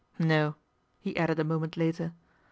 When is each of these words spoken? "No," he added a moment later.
"No," 0.17 0.55
he 0.99 1.15
added 1.15 1.37
a 1.39 1.43
moment 1.43 1.77
later. 1.77 2.15